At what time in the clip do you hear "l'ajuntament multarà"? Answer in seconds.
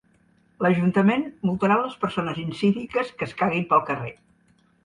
0.65-1.77